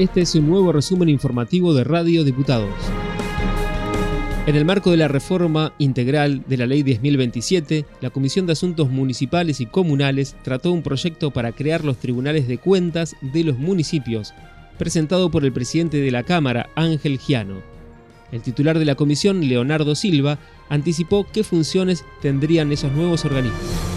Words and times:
Este 0.00 0.22
es 0.22 0.34
un 0.34 0.48
nuevo 0.48 0.72
resumen 0.72 1.10
informativo 1.10 1.74
de 1.74 1.84
Radio 1.84 2.24
Diputados. 2.24 2.70
En 4.46 4.56
el 4.56 4.64
marco 4.64 4.90
de 4.90 4.96
la 4.96 5.08
reforma 5.08 5.74
integral 5.76 6.42
de 6.46 6.56
la 6.56 6.64
Ley 6.64 6.82
10.027, 6.82 7.84
la 8.00 8.08
Comisión 8.08 8.46
de 8.46 8.52
Asuntos 8.52 8.88
Municipales 8.88 9.60
y 9.60 9.66
Comunales 9.66 10.36
trató 10.42 10.72
un 10.72 10.82
proyecto 10.82 11.32
para 11.32 11.52
crear 11.52 11.84
los 11.84 11.98
tribunales 11.98 12.48
de 12.48 12.56
cuentas 12.56 13.14
de 13.20 13.44
los 13.44 13.58
municipios, 13.58 14.32
presentado 14.78 15.30
por 15.30 15.44
el 15.44 15.52
presidente 15.52 15.98
de 15.98 16.10
la 16.10 16.22
Cámara, 16.22 16.70
Ángel 16.76 17.18
Giano. 17.18 17.60
El 18.32 18.40
titular 18.40 18.78
de 18.78 18.86
la 18.86 18.94
comisión, 18.94 19.46
Leonardo 19.46 19.94
Silva, 19.94 20.38
anticipó 20.70 21.26
qué 21.30 21.44
funciones 21.44 22.06
tendrían 22.22 22.72
esos 22.72 22.90
nuevos 22.92 23.26
organismos 23.26 23.89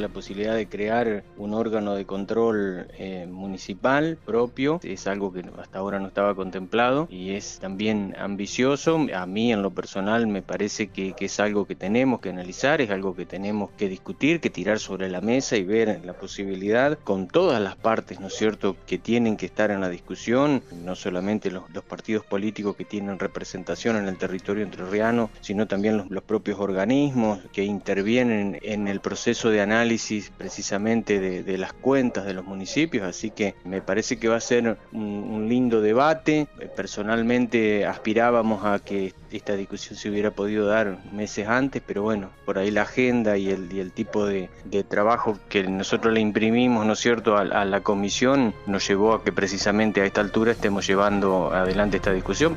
la 0.00 0.08
posibilidad 0.08 0.54
de 0.54 0.68
crear 0.68 1.24
un 1.36 1.54
órgano 1.54 1.94
de 1.94 2.06
control 2.06 2.86
eh, 2.98 3.26
municipal 3.30 4.18
propio. 4.24 4.80
Es 4.82 5.06
algo 5.06 5.32
que 5.32 5.44
hasta 5.60 5.78
ahora 5.78 5.98
no 5.98 6.08
estaba 6.08 6.34
contemplado 6.34 7.08
y 7.10 7.32
es 7.32 7.58
también 7.60 8.14
ambicioso. 8.18 9.06
A 9.14 9.26
mí 9.26 9.52
en 9.52 9.62
lo 9.62 9.70
personal 9.70 10.26
me 10.26 10.42
parece 10.42 10.88
que, 10.88 11.14
es 11.18 11.40
algo 11.40 11.66
que 11.66 11.74
tenemos 11.74 12.20
que 12.20 12.30
analizar, 12.30 12.80
es 12.80 12.90
algo 12.90 13.14
que 13.14 13.26
tenemos 13.26 13.70
que 13.76 13.88
discutir, 13.88 14.40
que 14.40 14.50
tirar 14.50 14.78
sobre 14.78 15.08
la 15.08 15.20
mesa 15.20 15.56
y 15.56 15.62
ver 15.62 16.00
la 16.04 16.14
posibilidad 16.14 16.98
con 16.98 17.28
todas 17.28 17.60
las 17.60 17.76
partes, 17.76 18.18
¿no 18.20 18.26
es 18.26 18.34
cierto?, 18.34 18.76
que 18.86 18.98
tienen 18.98 19.36
que 19.36 19.46
estar 19.46 19.70
en 19.70 19.80
la 19.80 19.88
discusión, 19.88 20.62
no 20.84 20.94
solamente 20.94 21.50
los, 21.50 21.64
partidos 21.88 22.24
políticos 22.24 22.76
que 22.76 22.84
tienen 22.84 23.18
representación 23.18 23.96
en 23.96 24.08
el 24.08 24.16
territorio 24.16 24.64
entrerriano, 24.64 25.30
sino 25.40 25.66
también 25.66 25.96
los, 25.96 26.10
los 26.10 26.22
propios 26.22 26.58
organismos 26.58 27.40
que 27.52 27.64
intervienen 27.64 28.58
en 28.62 28.88
el 28.88 29.00
proceso 29.00 29.50
de 29.50 29.60
análisis 29.60 29.81
análisis 29.82 30.30
precisamente 30.38 31.18
de, 31.42 31.58
las 31.58 31.72
cuentas 31.72 32.24
de 32.24 32.34
los 32.34 32.44
municipios, 32.44 33.04
así 33.04 33.30
que 33.30 33.56
me 33.64 33.80
parece 33.80 34.16
que 34.16 34.28
va 34.28 34.36
a 34.36 34.40
ser 34.40 34.76
un, 34.92 35.48
lindo 35.48 35.80
debate. 35.80 36.46
Personalmente 36.76 37.84
aspirábamos 37.84 38.64
a 38.64 38.78
que 38.78 39.12
esta 39.32 39.56
discusión 39.56 39.98
se 39.98 40.08
hubiera 40.08 40.30
podido 40.30 40.66
dar 40.66 40.98
meses 41.12 41.48
antes, 41.48 41.82
pero 41.84 42.02
bueno, 42.02 42.30
por 42.44 42.58
ahí 42.58 42.70
la 42.70 42.82
agenda 42.82 43.36
y 43.36 43.50
el, 43.50 43.92
tipo 43.92 44.24
de, 44.24 44.48
trabajo 44.88 45.38
que 45.48 45.64
nosotros 45.64 46.14
le 46.14 46.20
imprimimos, 46.20 46.86
¿no 46.86 46.92
es 46.92 47.00
cierto?, 47.00 47.36
a 47.36 47.64
la 47.64 47.80
comisión 47.80 48.54
nos 48.66 48.86
llevó 48.86 49.14
a 49.14 49.24
que 49.24 49.32
precisamente 49.32 50.00
a 50.00 50.04
esta 50.04 50.20
altura 50.20 50.52
estemos 50.52 50.86
llevando 50.86 51.52
adelante 51.52 51.96
esta 51.96 52.12
discusión. 52.12 52.56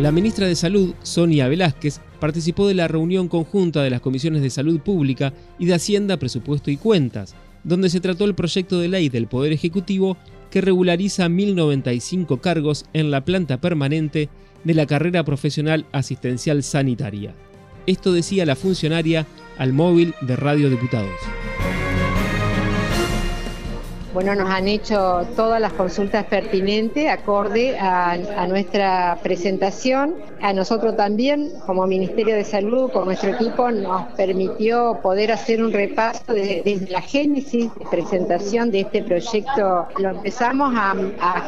La 0.00 0.12
ministra 0.12 0.46
de 0.46 0.56
Salud, 0.56 0.94
Sonia 1.02 1.46
Velázquez, 1.46 2.00
participó 2.20 2.66
de 2.66 2.72
la 2.72 2.88
reunión 2.88 3.28
conjunta 3.28 3.82
de 3.82 3.90
las 3.90 4.00
comisiones 4.00 4.40
de 4.40 4.48
Salud 4.48 4.80
Pública 4.80 5.34
y 5.58 5.66
de 5.66 5.74
Hacienda, 5.74 6.16
Presupuesto 6.16 6.70
y 6.70 6.78
Cuentas, 6.78 7.34
donde 7.64 7.90
se 7.90 8.00
trató 8.00 8.24
el 8.24 8.34
proyecto 8.34 8.80
de 8.80 8.88
ley 8.88 9.10
del 9.10 9.26
Poder 9.26 9.52
Ejecutivo 9.52 10.16
que 10.50 10.62
regulariza 10.62 11.28
1.095 11.28 12.40
cargos 12.40 12.86
en 12.94 13.10
la 13.10 13.26
planta 13.26 13.60
permanente 13.60 14.30
de 14.64 14.74
la 14.74 14.86
carrera 14.86 15.22
profesional 15.22 15.84
asistencial 15.92 16.62
sanitaria. 16.62 17.34
Esto 17.86 18.14
decía 18.14 18.46
la 18.46 18.56
funcionaria 18.56 19.26
al 19.58 19.74
móvil 19.74 20.14
de 20.22 20.34
Radio 20.34 20.70
Diputados. 20.70 21.10
Bueno, 24.12 24.34
nos 24.34 24.50
han 24.50 24.66
hecho 24.66 25.24
todas 25.36 25.60
las 25.60 25.72
consultas 25.74 26.24
pertinentes 26.24 27.08
acorde 27.08 27.78
a, 27.78 28.18
nuestra 28.48 29.16
presentación. 29.22 30.16
A 30.42 30.52
nosotros 30.52 30.96
también, 30.96 31.52
como 31.64 31.86
Ministerio 31.86 32.34
de 32.34 32.42
Salud, 32.42 32.90
con 32.90 33.04
nuestro 33.04 33.30
equipo, 33.30 33.70
nos 33.70 34.12
permitió 34.14 34.98
poder 35.00 35.30
hacer 35.30 35.62
un 35.62 35.72
repaso 35.72 36.32
desde 36.32 36.88
la 36.90 37.00
génesis 37.02 37.72
de 37.72 37.86
presentación 37.88 38.72
de 38.72 38.80
este 38.80 39.04
proyecto. 39.04 39.86
Lo 39.98 40.08
empezamos 40.10 40.74
a, 40.76 40.94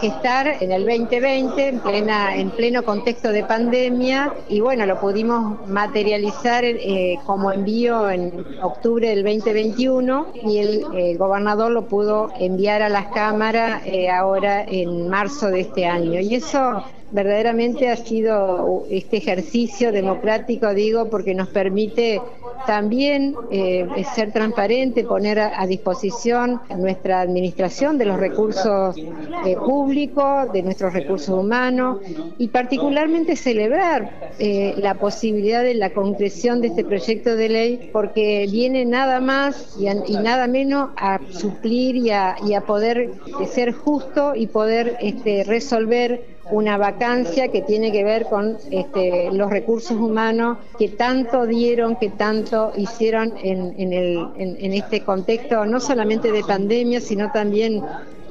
gestar 0.00 0.46
en 0.60 0.70
el 0.70 0.86
2020, 0.86 1.68
en, 1.68 1.80
plena, 1.80 2.36
en 2.36 2.50
pleno 2.50 2.84
contexto 2.84 3.30
de 3.30 3.42
pandemia, 3.42 4.32
y 4.48 4.60
bueno, 4.60 4.86
lo 4.86 5.00
pudimos 5.00 5.66
materializar 5.68 6.64
eh, 6.64 7.18
como 7.26 7.50
envío 7.50 8.08
en 8.08 8.32
octubre 8.62 9.08
del 9.08 9.24
2021 9.24 10.26
y 10.44 10.58
el, 10.58 10.84
el 10.94 11.18
gobernador 11.18 11.72
lo 11.72 11.86
pudo 11.86 12.30
enviar 12.38 12.51
enviar 12.52 12.82
a 12.82 12.90
las 12.90 13.06
cámaras 13.06 13.82
eh, 13.86 14.10
ahora 14.10 14.62
en 14.62 15.08
marzo 15.08 15.48
de 15.48 15.60
este 15.60 15.86
año. 15.86 16.20
Y 16.20 16.34
eso 16.34 16.84
verdaderamente 17.12 17.88
ha 17.88 17.96
sido 17.96 18.84
este 18.90 19.18
ejercicio 19.18 19.92
democrático, 19.92 20.74
digo, 20.74 21.08
porque 21.10 21.34
nos 21.34 21.48
permite 21.48 22.20
también 22.66 23.34
eh, 23.50 23.86
ser 24.14 24.32
transparente, 24.32 25.04
poner 25.04 25.38
a, 25.38 25.66
disposición 25.66 26.60
nuestra 26.76 27.20
administración 27.20 27.98
de 27.98 28.04
los 28.04 28.18
recursos 28.18 28.96
eh, 28.96 29.56
públicos, 29.56 30.52
de 30.52 30.62
nuestros 30.62 30.92
recursos 30.92 31.36
humanos 31.36 31.98
y 32.38 32.48
particularmente 32.48 33.36
celebrar 33.36 34.32
eh, 34.38 34.74
la 34.78 34.94
posibilidad 34.94 35.62
de 35.62 35.74
la 35.74 35.90
concreción 35.90 36.60
de 36.60 36.68
este 36.68 36.84
proyecto 36.84 37.36
de 37.36 37.48
ley 37.48 37.90
porque 37.92 38.46
viene 38.50 38.84
nada 38.84 39.20
más 39.20 39.76
y, 39.78 40.16
nada 40.16 40.46
menos 40.46 40.90
a 40.96 41.20
suplir 41.30 41.96
y 41.96 42.10
a, 42.10 42.36
poder 42.66 43.10
ser 43.50 43.72
justo 43.72 44.34
y 44.34 44.46
poder 44.46 44.96
este, 45.00 45.44
resolver 45.44 46.32
una 46.50 46.76
vacancia 46.76 47.48
que 47.48 47.62
tiene 47.62 47.92
que 47.92 48.04
ver 48.04 48.26
con 48.26 48.58
este, 48.70 49.30
los 49.32 49.50
recursos 49.50 49.96
humanos 49.96 50.58
que 50.78 50.88
tanto 50.88 51.46
dieron, 51.46 51.96
que 51.96 52.10
tanto 52.10 52.72
hicieron 52.76 53.34
en, 53.42 53.74
en, 53.78 54.72
este 54.72 55.02
contexto, 55.02 55.64
no 55.64 55.80
solamente 55.80 56.32
de 56.32 56.42
pandemia, 56.42 57.00
sino 57.00 57.30
también 57.30 57.82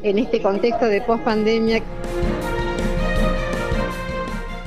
en 0.04 0.20
este 0.20 0.42
contexto 0.42 0.86
de 0.86 1.02
pospandemia. 1.02 1.82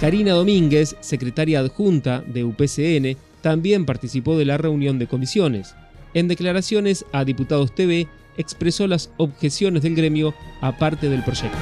Karina 0.01 0.33
Domínguez, 0.33 0.97
secretaria 1.01 1.61
adjunta 1.61 2.23
de 2.27 2.45
UPCN, 2.45 3.17
también 3.41 3.85
participó 3.85 4.37
de 4.39 4.45
la 4.47 4.57
reunión 4.57 4.99
de 4.99 5.07
comisiones. 5.07 5.75
En 6.15 6.29
declaraciones 6.29 7.05
a 7.13 7.25
Diputados 7.25 7.75
TV, 7.75 8.09
expresó 8.37 8.87
las 8.87 9.11
objeciones 9.17 9.83
del 9.83 9.95
gremio 9.95 10.35
aparte 10.61 11.09
del 11.09 11.23
proyecto. 11.23 11.59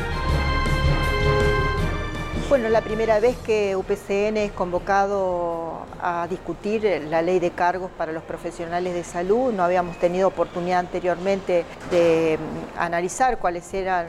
Bueno, 2.52 2.68
la 2.68 2.82
primera 2.82 3.18
vez 3.18 3.34
que 3.38 3.76
UPCN 3.76 4.36
es 4.36 4.52
convocado 4.52 5.71
a 6.00 6.26
discutir 6.28 6.82
la 7.08 7.22
ley 7.22 7.38
de 7.38 7.50
cargos 7.50 7.90
para 7.96 8.12
los 8.12 8.22
profesionales 8.22 8.94
de 8.94 9.04
salud. 9.04 9.52
No 9.52 9.62
habíamos 9.62 9.96
tenido 9.98 10.28
oportunidad 10.28 10.80
anteriormente 10.80 11.64
de 11.90 12.38
mm, 12.38 12.78
analizar 12.78 13.38
cuáles 13.38 13.72
eran 13.74 14.06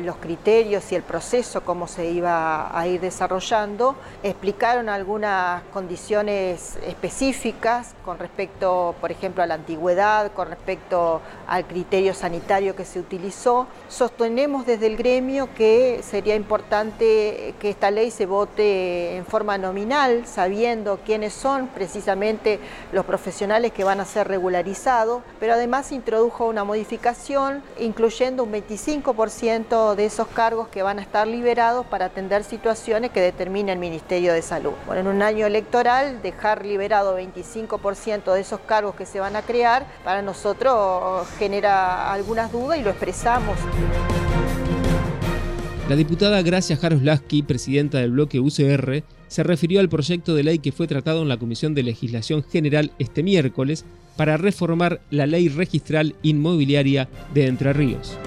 los 0.00 0.16
criterios 0.16 0.90
y 0.90 0.96
el 0.96 1.02
proceso, 1.02 1.62
cómo 1.62 1.86
se 1.86 2.10
iba 2.10 2.76
a 2.76 2.86
ir 2.86 3.00
desarrollando. 3.00 3.94
Explicaron 4.22 4.88
algunas 4.88 5.62
condiciones 5.72 6.76
específicas 6.86 7.94
con 8.04 8.18
respecto, 8.18 8.94
por 9.00 9.12
ejemplo, 9.12 9.42
a 9.42 9.46
la 9.46 9.54
antigüedad, 9.54 10.32
con 10.32 10.48
respecto 10.48 11.20
al 11.46 11.66
criterio 11.66 12.14
sanitario 12.14 12.74
que 12.74 12.84
se 12.84 12.98
utilizó. 12.98 13.66
Sostenemos 13.88 14.66
desde 14.66 14.86
el 14.86 14.96
gremio 14.96 15.48
que 15.54 16.00
sería 16.02 16.34
importante 16.34 17.54
que 17.60 17.70
esta 17.70 17.90
ley 17.90 18.10
se 18.10 18.26
vote 18.26 19.16
en 19.16 19.24
forma 19.24 19.58
nominal, 19.58 20.26
sabiendo 20.26 20.95
quiénes 21.04 21.32
son 21.32 21.68
precisamente 21.68 22.60
los 22.92 23.04
profesionales 23.04 23.72
que 23.72 23.84
van 23.84 24.00
a 24.00 24.04
ser 24.04 24.28
regularizados, 24.28 25.22
pero 25.40 25.54
además 25.54 25.92
introdujo 25.92 26.46
una 26.46 26.64
modificación 26.64 27.62
incluyendo 27.78 28.44
un 28.44 28.52
25% 28.52 29.94
de 29.94 30.04
esos 30.04 30.28
cargos 30.28 30.68
que 30.68 30.82
van 30.82 30.98
a 30.98 31.02
estar 31.02 31.26
liberados 31.26 31.86
para 31.86 32.06
atender 32.06 32.44
situaciones 32.44 33.10
que 33.10 33.20
determine 33.20 33.72
el 33.72 33.78
Ministerio 33.78 34.32
de 34.32 34.42
Salud. 34.42 34.72
Bueno, 34.86 35.02
en 35.02 35.16
un 35.16 35.22
año 35.22 35.46
electoral, 35.46 36.22
dejar 36.22 36.64
liberado 36.64 37.18
25% 37.18 38.32
de 38.32 38.40
esos 38.40 38.60
cargos 38.60 38.94
que 38.94 39.06
se 39.06 39.20
van 39.20 39.36
a 39.36 39.42
crear, 39.42 39.86
para 40.04 40.22
nosotros 40.22 41.26
genera 41.38 42.12
algunas 42.12 42.52
dudas 42.52 42.78
y 42.78 42.82
lo 42.82 42.90
expresamos. 42.90 43.56
La 45.88 45.94
diputada 45.94 46.42
Gracia 46.42 46.76
Jaroslaski, 46.76 47.44
presidenta 47.44 47.98
del 47.98 48.10
bloque 48.10 48.40
UCR, 48.40 49.04
se 49.28 49.42
refirió 49.44 49.78
al 49.78 49.88
proyecto 49.88 50.34
de 50.34 50.42
ley 50.42 50.58
que 50.58 50.72
fue 50.72 50.88
tratado 50.88 51.22
en 51.22 51.28
la 51.28 51.36
Comisión 51.36 51.74
de 51.74 51.84
Legislación 51.84 52.42
General 52.42 52.90
este 52.98 53.22
miércoles 53.22 53.84
para 54.16 54.36
reformar 54.36 55.00
la 55.10 55.26
ley 55.26 55.48
registral 55.48 56.16
inmobiliaria 56.22 57.08
de 57.34 57.46
Entre 57.46 57.72
Ríos. 57.72 58.18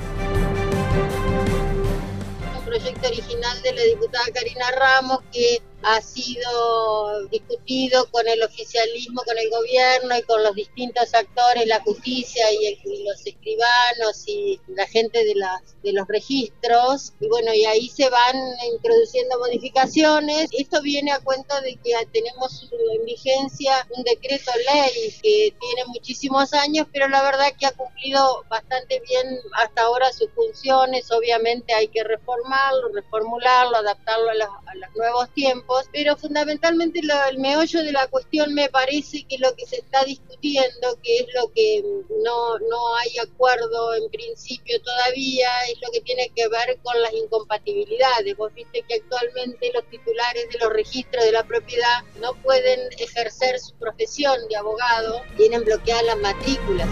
El 2.55 2.63
proyecto 2.63 3.07
original 3.09 3.61
de 3.61 3.73
la 3.73 3.83
diputada 3.83 4.25
Karina 4.33 4.65
Ramos 4.79 5.19
que 5.33 5.61
ha 5.81 6.01
sido 6.01 7.27
discutido 7.27 8.09
con 8.11 8.27
el 8.27 8.41
oficialismo, 8.43 9.21
con 9.23 9.37
el 9.37 9.49
gobierno 9.49 10.17
y 10.17 10.21
con 10.23 10.43
los 10.43 10.55
distintos 10.55 11.13
actores, 11.13 11.65
la 11.67 11.79
justicia 11.81 12.51
y, 12.51 12.77
los 13.05 13.25
escribanos 13.25 14.23
y 14.27 14.59
la 14.67 14.85
gente 14.87 15.23
de, 15.23 15.35
las, 15.35 15.61
de 15.83 15.93
los 15.93 16.07
registros. 16.07 17.13
Y 17.19 17.27
bueno, 17.27 17.53
y 17.53 17.65
ahí 17.65 17.87
se 17.89 18.09
van 18.09 18.35
introduciendo 18.73 19.39
modificaciones. 19.39 20.49
Esto 20.51 20.81
viene 20.81 21.11
a 21.11 21.19
cuenta 21.19 21.61
de 21.61 21.75
que 21.77 21.93
tenemos 22.11 22.69
en 22.71 23.05
vigencia 23.05 23.87
un 23.95 24.03
decreto 24.03 24.51
ley 24.73 25.15
que 25.21 25.53
tiene 25.59 25.85
muchísimos 25.87 26.53
años, 26.53 26.87
pero 26.91 27.07
la 27.07 27.21
verdad 27.21 27.53
que 27.57 27.65
ha 27.65 27.71
cumplido 27.71 28.43
bastante 28.49 29.01
bien 29.07 29.39
hasta 29.53 29.83
ahora 29.83 30.11
sus 30.11 30.29
funciones. 30.31 31.09
Obviamente 31.11 31.73
hay 31.73 31.87
que 31.87 32.03
reformarlo, 32.03 32.89
reformularlo, 32.89 33.77
adaptarlo 33.77 34.29
a 34.29 34.35
los, 34.35 34.49
a 34.65 34.75
los 34.75 34.95
nuevos 34.95 35.29
tiempos, 35.33 35.68
pero 35.91 36.15
fundamentalmente 36.15 36.99
el 36.99 37.37
meollo 37.37 37.83
de 37.83 37.91
la 37.91 38.07
cuestión 38.07 38.53
me 38.53 38.69
parece 38.69 39.23
que 39.23 39.37
lo 39.37 39.53
que 39.55 39.65
se 39.65 39.77
está 39.77 40.03
discutiendo, 40.03 40.97
que 41.03 41.17
es 41.17 41.25
lo 41.35 41.51
que 41.53 41.83
no, 42.23 42.59
no 42.59 42.95
hay 42.97 43.17
acuerdo 43.19 43.93
en 43.95 44.09
principio 44.09 44.81
todavía, 44.81 45.49
es 45.71 45.79
lo 45.81 45.91
que 45.91 46.01
tiene 46.01 46.31
que 46.35 46.47
ver 46.47 46.77
con 46.81 46.99
las 47.01 47.13
incompatibilidades. 47.13 48.35
Vos 48.37 48.53
viste 48.53 48.83
que 48.87 48.95
actualmente 48.95 49.71
los 49.73 49.87
titulares 49.89 50.47
de 50.51 50.59
los 50.59 50.73
registros 50.73 51.23
de 51.23 51.31
la 51.31 51.43
propiedad 51.43 52.03
no 52.21 52.33
pueden 52.41 52.79
ejercer 52.97 53.59
su 53.59 53.73
profesión 53.75 54.35
de 54.49 54.55
abogado, 54.55 55.21
tienen 55.37 55.63
bloqueadas 55.63 56.05
las 56.05 56.17
matrículas. 56.19 56.87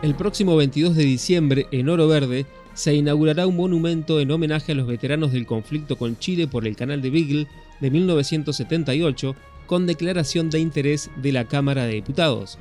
El 0.00 0.14
próximo 0.14 0.56
22 0.56 0.94
de 0.94 1.02
diciembre, 1.02 1.66
en 1.72 1.88
Oro 1.88 2.06
Verde, 2.06 2.46
se 2.78 2.94
inaugurará 2.94 3.44
un 3.48 3.56
monumento 3.56 4.20
en 4.20 4.30
homenaje 4.30 4.70
a 4.70 4.74
los 4.76 4.86
veteranos 4.86 5.32
del 5.32 5.46
conflicto 5.46 5.98
con 5.98 6.16
Chile 6.16 6.46
por 6.46 6.64
el 6.64 6.76
Canal 6.76 7.02
de 7.02 7.10
Beagle 7.10 7.48
de 7.80 7.90
1978, 7.90 9.34
con 9.66 9.84
declaración 9.84 10.48
de 10.48 10.60
interés 10.60 11.10
de 11.16 11.32
la 11.32 11.44
Cámara 11.44 11.86
de 11.86 11.94
Diputados. 11.94 12.56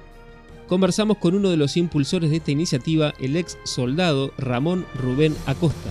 Conversamos 0.68 1.20
con 1.20 1.36
uno 1.36 1.52
de 1.52 1.58
los 1.58 1.78
impulsores 1.78 2.32
de 2.32 2.38
esta 2.38 2.50
iniciativa, 2.50 3.14
el 3.20 3.36
ex 3.36 3.60
soldado 3.64 4.32
Ramón 4.40 4.88
Rubén 5.00 5.36
Acosta. 5.46 5.88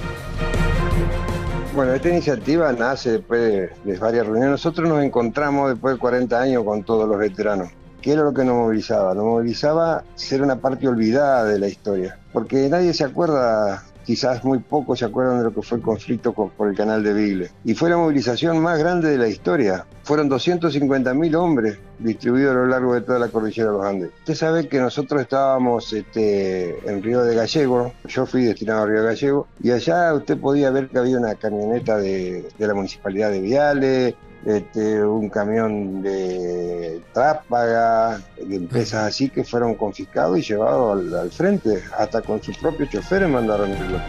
Bueno, 1.76 1.94
esta 1.94 2.08
iniciativa 2.08 2.72
nace 2.72 3.12
después 3.12 3.70
de, 3.84 3.98
varias 3.98 4.26
reuniones. 4.26 4.50
Nosotros 4.50 4.88
nos 4.88 5.04
encontramos 5.04 5.70
después 5.70 5.94
de 5.94 6.00
40 6.00 6.40
años 6.40 6.64
con 6.64 6.82
todos 6.82 7.08
los 7.08 7.16
veteranos. 7.16 7.68
¿Qué 8.02 8.12
era 8.12 8.22
lo 8.22 8.34
que 8.34 8.44
nos 8.44 8.56
movilizaba? 8.56 9.14
Nos 9.14 9.24
movilizaba 9.24 10.02
ser 10.16 10.42
una 10.42 10.56
parte 10.56 10.88
olvidada 10.88 11.44
de 11.44 11.60
la 11.60 11.68
historia, 11.68 12.18
porque 12.32 12.68
nadie 12.68 12.92
se 12.92 13.04
acuerda 13.04 13.84
quizás 14.06 14.44
muy 14.44 14.60
pocos 14.60 15.00
se 15.00 15.04
acuerdan 15.04 15.38
de 15.38 15.44
lo 15.44 15.52
que 15.52 15.62
fue 15.62 15.78
el 15.78 15.84
conflicto 15.84 16.32
por 16.32 16.68
el 16.68 16.76
canal 16.76 17.02
de 17.02 17.12
Bigle. 17.12 17.50
Y 17.64 17.74
fue 17.74 17.90
la 17.90 17.96
movilización 17.96 18.60
más 18.60 18.78
grande 18.78 19.10
de 19.10 19.18
la 19.18 19.28
historia. 19.28 19.84
Fueron 20.04 20.30
250.000 20.30 21.34
hombres 21.34 21.78
distribuidos 21.98 22.52
a 22.52 22.58
lo 22.58 22.66
largo 22.66 22.94
de 22.94 23.00
toda 23.00 23.18
la 23.18 23.28
cordillera 23.28 23.72
de 23.72 23.76
los 23.76 23.84
Andes. 23.84 24.10
Usted 24.20 24.34
sabe 24.34 24.68
que 24.68 24.78
nosotros 24.78 25.20
estábamos 25.20 25.92
este, 25.92 26.88
en 26.88 27.02
Río 27.02 27.24
de 27.24 27.34
Gallego, 27.34 27.92
yo 28.06 28.26
fui 28.26 28.44
destinado 28.44 28.82
a 28.82 28.86
Río 28.86 29.02
de 29.02 29.08
Gallego, 29.08 29.48
y 29.60 29.72
allá 29.72 30.14
usted 30.14 30.38
podía 30.38 30.70
ver 30.70 30.88
que 30.88 30.98
había 30.98 31.18
una 31.18 31.34
camioneta 31.34 31.96
de, 31.96 32.48
de 32.56 32.66
la 32.66 32.74
Municipalidad 32.74 33.30
de 33.30 33.40
Viale, 33.40 34.16
este, 34.46 35.04
un 35.04 35.28
camión 35.28 36.00
de 36.02 37.02
trápaga, 37.12 38.22
empresas 38.38 39.08
así 39.08 39.28
que 39.28 39.42
fueron 39.42 39.74
confiscados 39.74 40.38
y 40.38 40.42
llevados 40.42 41.12
al, 41.12 41.32
frente, 41.32 41.82
hasta 41.98 42.22
con 42.22 42.40
sus 42.40 42.56
propios 42.56 42.90
choferes 42.90 43.28
mandaron 43.28 43.70
bloque. 43.70 44.04